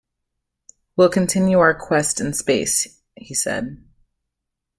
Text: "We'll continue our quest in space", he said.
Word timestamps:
"We'll 0.95 1.09
continue 1.09 1.59
our 1.59 1.75
quest 1.75 2.19
in 2.19 2.33
space", 2.33 2.99
he 3.15 3.35
said. 3.35 3.83